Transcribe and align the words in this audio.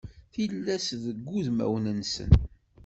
Tillas 0.33 0.87
deg 1.03 1.17
wudmawen-nsen. 1.27 2.31